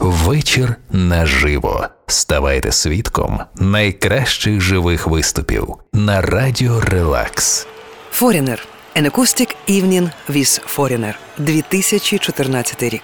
Вечір 0.00 0.76
наживо. 0.90 1.88
Ставайте 2.06 2.72
свідком 2.72 3.40
найкращих 3.54 4.60
живих 4.60 5.06
виступів 5.06 5.74
на 5.92 6.20
радіо 6.20 6.80
Релакс. 6.80 7.66
Форінер. 8.12 8.66
An 8.96 9.10
Acoustic 9.10 9.54
Evening 9.68 10.10
with 10.30 10.76
Foreigner 10.76 11.14
2014 11.38 12.82
рік. 12.82 13.02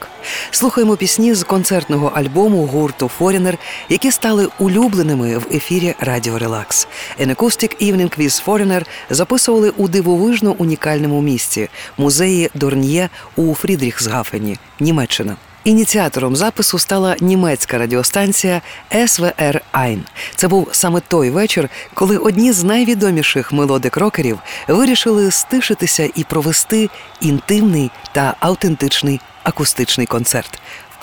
Слухаємо 0.51 0.96
пісні 0.96 1.35
з 1.35 1.45
концертного 1.45 2.12
альбому 2.14 2.67
гурту 2.67 3.11
Foreigner, 3.21 3.59
які 3.89 4.11
стали 4.11 4.49
улюбленими 4.59 5.39
в 5.39 5.47
ефірі 5.55 5.95
Радіо 6.01 6.39
Релакс. 6.39 6.89
An 7.21 7.37
Acoustic 7.37 7.93
Evening 7.93 8.19
with 8.19 8.45
Foreigner 8.47 8.85
записували 9.11 9.71
у 9.71 9.89
дивовижно 9.89 10.53
унікальному 10.59 11.23
місці 11.23 11.69
музеї 11.99 12.51
Дорньє 12.55 13.09
у 13.37 13.55
Фрідріхсгафені, 13.55 14.59
Німеччина. 14.81 15.37
Ініціатором 15.67 16.37
запису 16.37 16.79
стала 16.79 17.17
німецька 17.21 17.79
радіостанція 17.79 18.63
СВР 19.07 19.61
Айн. 19.73 20.04
Це 20.36 20.49
був 20.49 20.68
саме 20.73 21.00
той 21.00 21.31
вечір, 21.31 21.68
коли 21.95 22.18
одні 22.18 22.53
з 22.53 22.64
найвідоміших 22.64 23.53
мелодик 23.53 23.96
рокерів 23.96 24.39
вирішили 24.68 25.31
стишитися 25.31 26.11
і 26.14 26.25
провести 26.25 26.90
інтимний 27.21 27.90
та 28.13 28.35
автентичний 28.40 29.21
акустичний 29.43 30.07
концерт. 30.07 30.61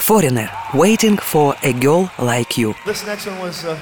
Foreigner– 0.08 0.50
Waiting 0.73 1.18
for 1.32 1.56
a 1.64 1.73
Girl 1.84 2.09
Like 2.20 2.58
You. 2.59 2.73
This 2.86 3.06
next 3.08 3.26
one 3.32 3.40
was 3.48 3.58
a, 3.73 3.76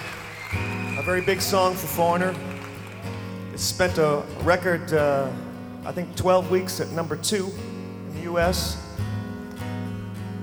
a 1.02 1.04
very 1.10 1.24
big 1.32 1.42
song 1.42 1.72
for 1.82 1.90
Foreigner. 2.00 2.34
It 3.54 3.60
spent 3.74 3.96
a 3.98 4.12
record, 4.54 4.86
uh, 4.94 5.90
I 5.90 5.92
think, 5.96 6.08
12 6.16 6.52
weeks 6.52 6.74
at 6.84 6.88
number 7.00 7.16
two 7.32 7.46
in 8.08 8.12
the 8.18 8.24
U.S. 8.32 8.58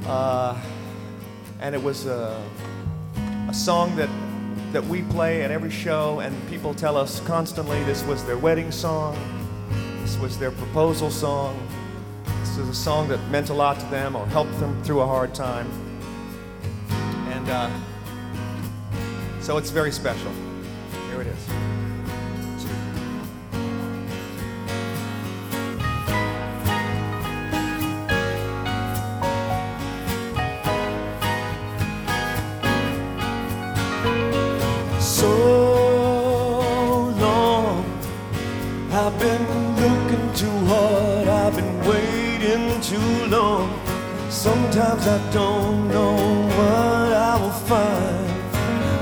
Uh, 0.09 0.59
and 1.61 1.75
it 1.75 1.83
was 1.83 2.07
a, 2.07 2.43
a 3.48 3.55
song 3.55 3.95
that, 3.97 4.09
that 4.73 4.83
we 4.84 5.03
play 5.03 5.42
at 5.42 5.51
every 5.51 5.70
show, 5.70 6.20
and 6.20 6.34
people 6.48 6.73
tell 6.73 6.97
us 6.97 7.20
constantly 7.20 7.83
this 7.84 8.03
was 8.05 8.25
their 8.25 8.39
wedding 8.39 8.73
song, 8.73 9.14
this 10.01 10.17
was 10.19 10.39
their 10.39 10.51
proposal 10.51 11.11
song, 11.11 11.61
this 12.41 12.56
is 12.56 12.69
a 12.69 12.75
song 12.75 13.06
that 13.09 13.20
meant 13.29 13.51
a 13.51 13.55
lot 13.55 13.79
to 13.79 13.86
them 13.86 14.17
or 14.17 14.27
helped 14.29 14.59
them 14.61 14.83
through 14.83 15.01
a 15.01 15.06
hard 15.06 15.34
time. 15.34 15.69
And 17.29 17.48
uh, 17.51 17.70
so 19.42 19.59
it's 19.59 19.70
very 19.70 19.92
special. 19.92 20.33
Here 21.11 21.20
it 21.20 21.27
is. 21.27 21.48
I've 39.09 39.19
been 39.19 39.77
looking 39.77 40.34
too 40.34 40.67
hard, 40.67 41.28
I've 41.28 41.56
been 41.56 41.78
waiting 41.89 42.78
too 42.83 43.27
long. 43.28 43.73
Sometimes 44.28 45.06
I 45.06 45.19
don't 45.33 45.89
know 45.89 46.14
what 46.59 47.12
I 47.14 47.41
will 47.41 47.59
find. 47.70 48.31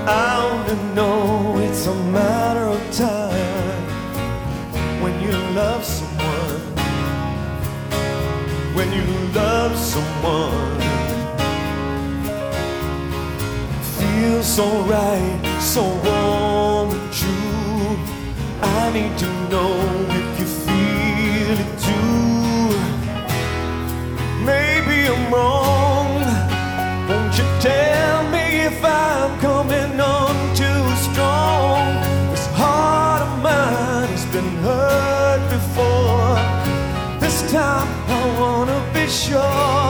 I 0.08 0.46
only 0.48 0.94
know 0.94 1.58
it's 1.58 1.86
a 1.86 1.94
matter 2.18 2.66
of 2.66 2.80
time 2.92 3.82
when 5.02 5.20
you 5.20 5.32
love 5.56 5.84
someone. 5.84 6.60
When 8.76 8.92
you 8.92 9.06
love 9.34 9.76
someone 9.76 10.80
feels 13.98 14.46
so 14.46 14.82
right, 14.82 15.58
so 15.60 15.82
warm 15.82 16.90
and 16.92 17.12
true. 17.12 17.65
I 18.62 18.92
need 18.92 19.18
to 19.18 19.26
know 19.50 19.72
if 20.20 20.40
you 20.40 20.46
feel 20.46 21.56
it 21.64 21.72
too. 21.86 22.70
Maybe 24.44 25.08
I'm 25.12 25.32
wrong. 25.32 26.20
Won't 27.08 27.36
you 27.38 27.44
tell 27.60 28.22
me 28.30 28.60
if 28.70 28.84
I'm 28.84 29.38
coming 29.40 30.00
on 30.00 30.34
too 30.56 30.84
strong? 31.08 31.94
This 32.30 32.46
heart 32.54 33.22
of 33.22 33.42
mine 33.42 34.08
has 34.08 34.24
been 34.26 34.50
hurt 34.66 35.42
before. 35.50 36.36
This 37.20 37.50
time 37.52 37.88
I 38.08 38.40
wanna 38.40 38.80
be 38.94 39.06
sure. 39.08 39.85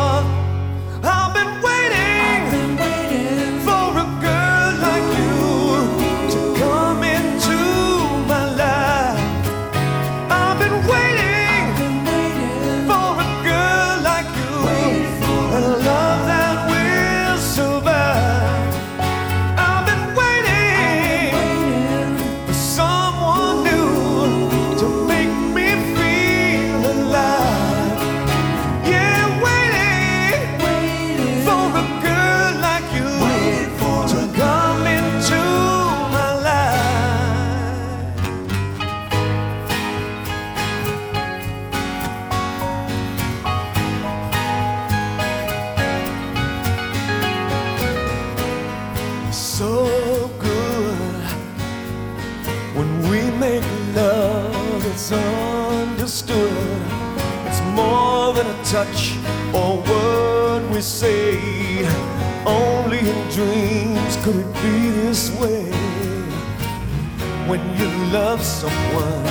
When 67.49 67.61
you 67.79 67.89
love 68.13 68.43
someone, 68.43 69.25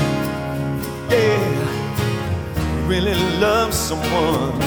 yeah, 1.09 2.87
really 2.87 3.13
love 3.39 3.73
someone. 3.73 4.57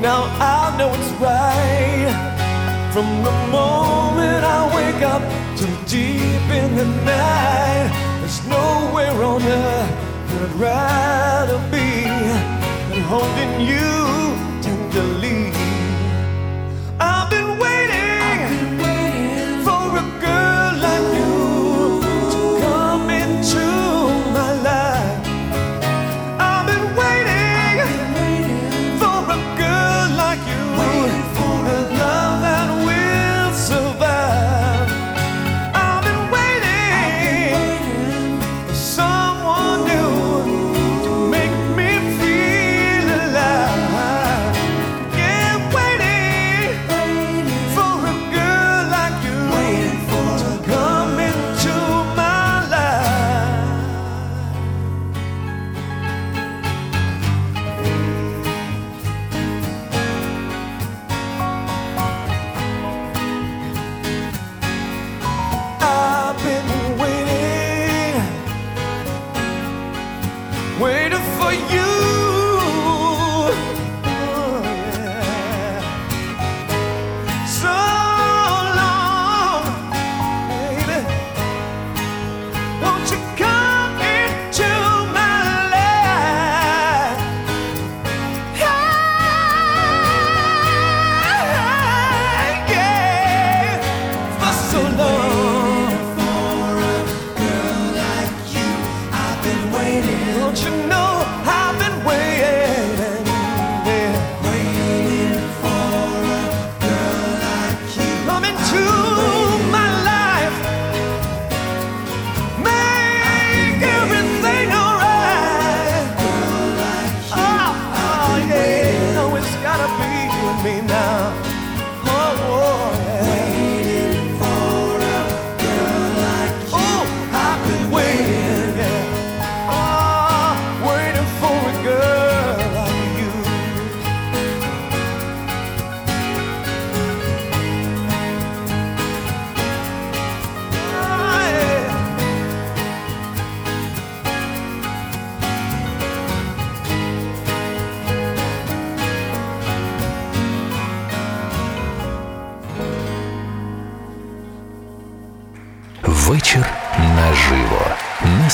Now 0.00 0.24
I 0.38 0.76
know 0.78 0.90
it's 0.92 1.10
right 1.20 2.34
from 2.92 3.08
the 3.22 3.32
moment 3.50 4.44
I 4.44 4.60
wake 4.76 5.02
up 5.02 5.22
to 5.58 5.66
deep 5.88 6.46
in 6.60 6.76
the 6.76 6.86
night. 7.04 7.90
There's 8.20 8.46
nowhere 8.46 9.22
on 9.24 9.42
earth 9.42 9.90
that 10.28 10.42
I'd 10.42 10.54
rather 10.54 11.58
be 11.70 12.04
than 12.90 13.02
holding 13.02 13.60
you 13.66 14.03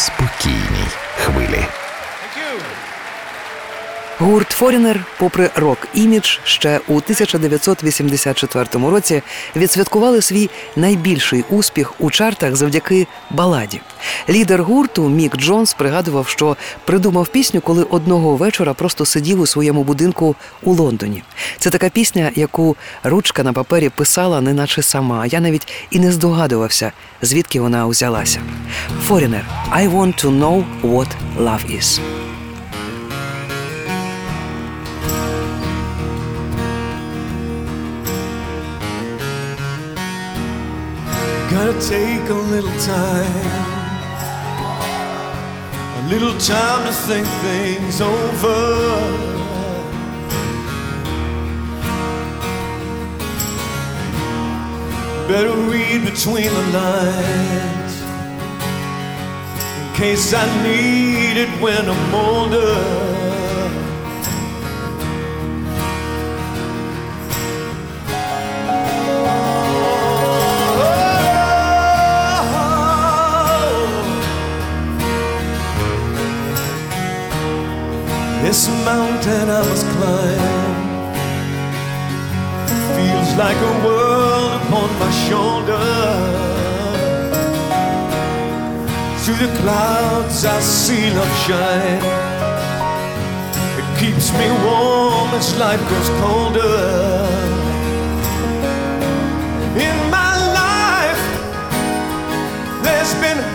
Spookini. 0.01 0.80
Форінер, 4.61 5.05
попри 5.19 5.51
рок-імідж, 5.55 6.39
ще 6.45 6.81
у 6.89 6.97
1984 6.97 8.67
році 8.73 9.23
відсвяткували 9.57 10.23
свій 10.23 10.51
найбільший 10.77 11.45
успіх 11.51 12.01
у 12.01 12.11
чартах 12.11 12.57
завдяки 12.57 13.07
баладі. 13.31 13.81
Лідер 14.29 14.63
гурту 14.63 15.09
Мік 15.09 15.37
Джонс 15.37 15.75
пригадував, 15.75 16.29
що 16.29 16.57
придумав 16.85 17.29
пісню, 17.29 17.61
коли 17.61 17.83
одного 17.85 18.37
вечора 18.37 18.75
просто 18.75 19.07
сидів 19.07 19.41
у 19.41 19.47
своєму 19.47 19.85
будинку 19.85 20.37
у 20.63 20.75
Лондоні. 20.75 21.23
Це 21.59 21.71
така 21.71 21.89
пісня, 21.89 22.31
яку 22.35 22.77
ручка 23.03 23.43
на 23.43 23.53
папері 23.53 23.89
писала, 23.89 24.41
неначе 24.41 24.83
сама. 24.83 25.27
Я 25.27 25.41
навіть 25.41 25.73
і 25.91 25.99
не 25.99 26.13
здогадувався, 26.13 26.93
звідки 27.23 27.61
вона 27.61 27.87
узялася. 27.87 28.41
Форінер 29.05 29.45
I 29.73 29.91
want 29.91 30.25
to 30.25 30.39
know 30.41 30.65
what 30.83 31.09
love 31.39 31.79
is. 31.79 32.01
Gotta 41.51 41.73
take 41.81 42.29
a 42.29 42.33
little 42.33 42.71
time, 42.79 43.61
a 45.99 46.09
little 46.09 46.39
time 46.39 46.87
to 46.87 46.93
think 46.93 47.27
things 47.43 48.01
over. 48.01 49.41
Better 55.27 55.57
read 55.69 56.05
between 56.05 56.55
the 56.55 56.67
lines 56.73 58.01
in 59.77 59.95
case 59.97 60.33
I 60.33 60.47
need 60.63 61.37
it 61.37 61.51
when 61.61 61.89
I'm 61.89 62.15
older. 62.15 63.30
This 78.51 78.67
mountain 78.85 79.49
I 79.49 79.63
must 79.63 79.87
climb 79.95 80.83
feels 82.97 83.31
like 83.39 83.57
a 83.57 83.75
world 83.87 84.51
upon 84.63 84.89
my 84.99 85.11
shoulder. 85.29 85.87
Through 89.23 89.47
the 89.47 89.53
clouds 89.61 90.45
I 90.45 90.59
see 90.59 91.13
love 91.13 91.35
shine. 91.47 92.03
It 93.79 93.89
keeps 94.01 94.33
me 94.33 94.49
warm 94.67 95.31
as 95.39 95.57
life 95.57 95.83
grows 95.87 96.11
colder. 96.19 96.75
In 99.87 99.97
my 100.11 100.35
life, 100.61 101.23
there's 102.83 103.15
been 103.23 103.50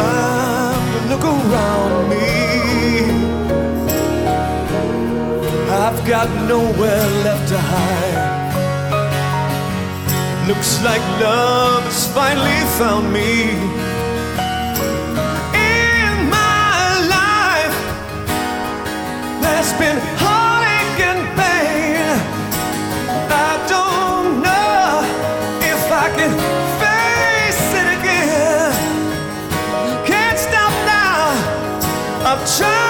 time 0.00 0.88
to 0.94 1.00
look 1.10 1.24
around 1.34 1.94
me. 2.12 2.28
I've 5.84 6.00
got 6.12 6.28
nowhere 6.52 7.06
left 7.26 7.46
to 7.52 7.58
hide. 7.72 8.28
Looks 10.48 10.72
like 10.88 11.02
love 11.26 11.84
has 11.84 12.02
finally 12.18 12.60
found 12.78 13.04
me. 13.18 13.30
In 15.74 16.14
my 16.38 16.78
life, 17.16 17.78
there's 19.42 19.72
been 19.82 19.98
I've 32.32 32.46
traveled 32.46 32.89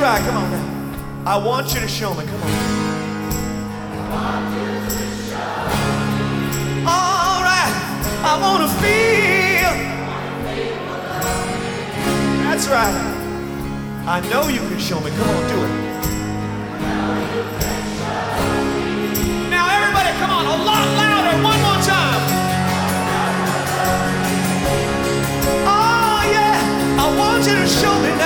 Right. 0.00 0.22
Come 0.24 0.36
on 0.36 0.50
now. 0.52 0.64
I 1.26 1.36
want 1.44 1.74
you 1.74 1.80
to 1.80 1.88
show 1.88 2.14
me. 2.14 2.24
Come 2.24 2.40
on. 2.40 2.50
All 6.86 7.42
right. 7.42 7.72
I 8.22 8.38
want 8.40 8.62
to 8.62 8.68
feel. 8.78 9.74
That's 12.44 12.68
right. 12.68 12.94
I 14.06 14.20
know 14.30 14.46
you 14.46 14.60
can 14.60 14.78
show 14.78 15.00
me. 15.00 15.10
Come 15.10 15.28
on, 15.28 15.48
do 15.48 15.64
it. 15.64 15.70
Now, 19.50 19.66
everybody, 19.68 20.10
come 20.20 20.30
on, 20.30 20.46
a 20.46 20.56
lot 20.62 20.86
louder. 20.96 21.42
One 21.42 21.60
more 21.60 21.82
time. 21.82 22.22
Oh, 25.66 26.20
yeah. 26.30 27.02
I 27.02 27.04
want 27.18 27.44
you 27.46 27.56
to 27.56 27.66
show 27.66 27.98
me 28.00 28.17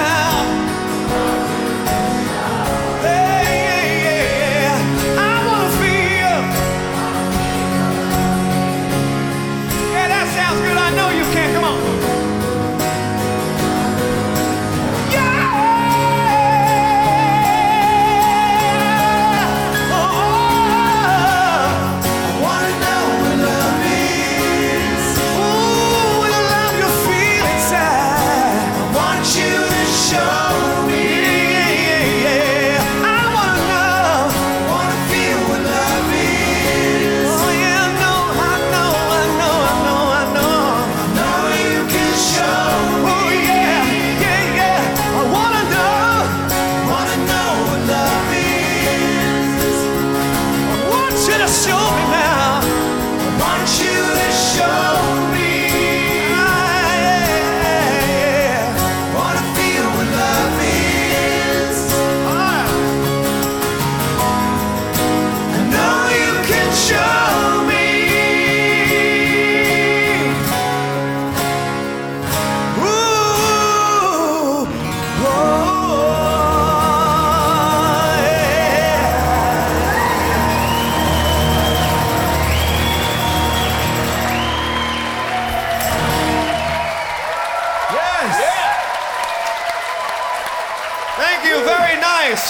very 91.83 91.99
nice. 92.15 92.45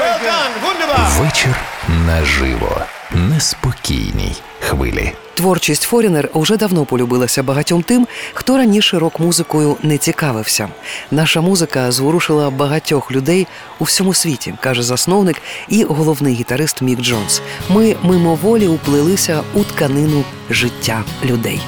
Well 0.00 0.18
done, 0.30 0.52
wunderbar. 0.64 1.20
Вечір 1.20 1.56
наживо. 2.06 2.80
Неспокійній 3.14 4.36
хвилі. 4.60 5.12
Творчість 5.34 5.82
Форінер 5.82 6.28
уже 6.32 6.56
давно 6.56 6.84
полюбилася 6.84 7.42
багатьом 7.42 7.82
тим, 7.82 8.06
хто 8.34 8.56
раніше 8.56 8.98
рок-музикою 8.98 9.76
не 9.82 9.98
цікавився. 9.98 10.68
Наша 11.10 11.40
музика 11.40 11.92
зворушила 11.92 12.50
багатьох 12.50 13.12
людей 13.12 13.46
у 13.78 13.84
всьому 13.84 14.14
світі, 14.14 14.54
каже 14.60 14.82
засновник 14.82 15.42
і 15.68 15.84
головний 15.84 16.34
гітарист 16.34 16.82
Мік 16.82 17.00
Джонс. 17.00 17.42
Ми 17.68 17.96
мимоволі 18.02 18.68
уплилися 18.68 19.42
у 19.54 19.64
тканину 19.64 20.24
життя 20.50 21.04
людей. 21.24 21.60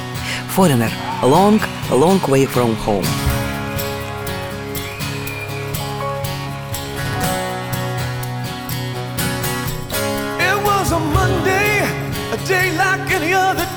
Форінер 0.55 0.91
Long, 1.23 1.59
Long 1.91 2.21
Way 2.21 2.47
From 2.55 2.75
Home. 2.85 3.22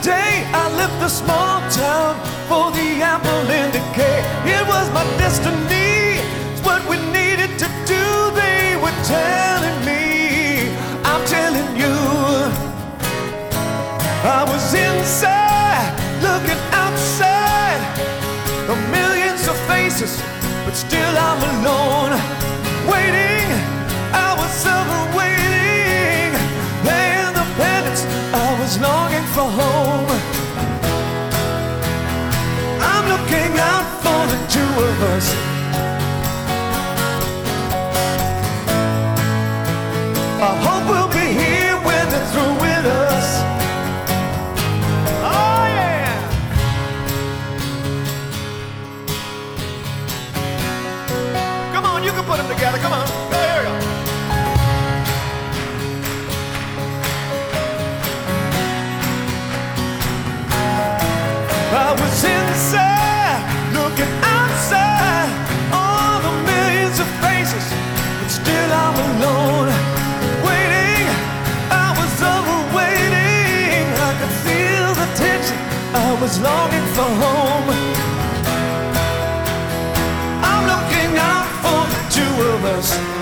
Day. 0.07 0.47
I 0.55 0.71
left 0.79 0.97
the 1.01 1.09
small 1.09 1.59
town 1.69 2.15
for 2.47 2.71
the 2.79 2.89
apple 3.03 3.47
in 3.51 3.67
decay. 3.75 4.19
It 4.47 4.63
was 4.71 4.87
my 4.95 5.03
destiny, 5.19 6.23
it's 6.55 6.63
what 6.63 6.81
we 6.87 6.97
needed 7.11 7.51
to 7.63 7.69
do. 7.91 8.05
They 8.39 8.79
were 8.83 8.99
telling 9.03 9.79
me, 9.83 10.71
I'm 11.11 11.23
telling 11.27 11.71
you. 11.83 11.97
I 14.39 14.43
was 14.47 14.65
inside, 14.75 15.91
looking 16.23 16.61
outside, 16.83 17.83
the 18.71 18.77
millions 18.95 19.43
of 19.51 19.57
faces, 19.67 20.23
but 20.65 20.75
still 20.75 21.15
I'm 21.29 21.41
alone, 21.51 22.13
waiting. 22.93 23.49
I 24.15 24.31
was 24.39 24.55
waiting, 25.19 26.31
paying 26.87 27.33
the 27.39 27.47
penance. 27.59 28.03
I 28.33 28.49
was 28.61 28.79
longing 28.79 29.06
two 34.57 34.73
of 34.89 35.03
us. 35.15 35.27
I 40.49 40.53
hope 40.65 40.85
we'll 40.91 41.13
be 41.21 41.27
here 41.43 41.77
when 41.87 42.05
they're 42.13 42.29
through 42.33 42.55
with 42.65 42.85
us. 43.09 43.27
Oh 45.35 45.63
yeah. 45.79 46.13
Come 51.75 51.85
on, 51.85 52.03
you 52.03 52.13
can 52.13 52.25
put 52.25 52.39
them 52.39 52.49
together. 52.49 52.79
Come 52.79 52.95
on. 52.95 53.07
Go, 53.33 53.56
was 76.27 76.41
longing 76.41 76.87
for 76.97 77.09
home. 77.23 77.69
I'm 80.51 80.63
looking 80.73 81.13
out 81.19 81.47
for 81.63 81.83
the 81.93 82.01
two 82.17 82.35
of 82.53 82.65
us. 82.65 83.16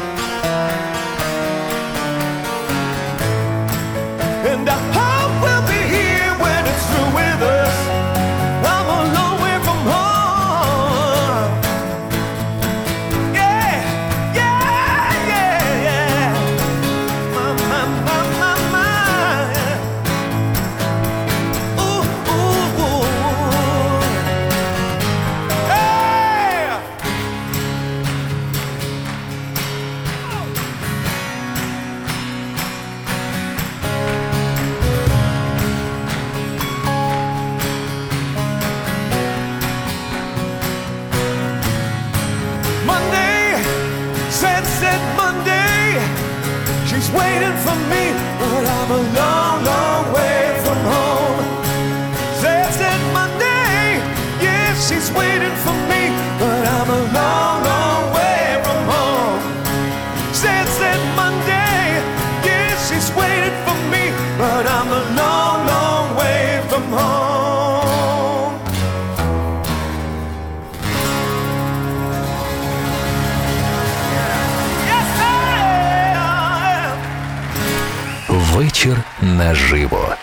Наживо. 79.25 80.15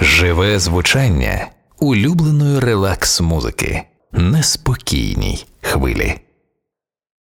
Живе 0.00 0.58
звучання 0.58 1.46
улюбленої 1.80 2.60
релакс 2.60 3.20
музики. 3.20 3.82
Неспокійній 4.12 5.46
хвилі. 5.60 6.14